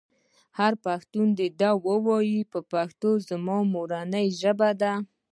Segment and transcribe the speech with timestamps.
[0.59, 1.49] هر پښتون دې
[1.85, 2.41] ووايي
[2.73, 4.93] پښتو زما مورنۍ ژبه ده.